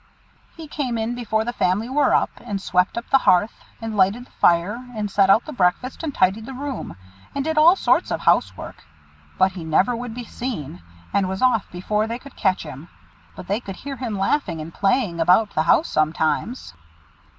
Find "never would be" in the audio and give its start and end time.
9.63-10.23